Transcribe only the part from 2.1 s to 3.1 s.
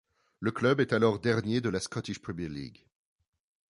Premier League.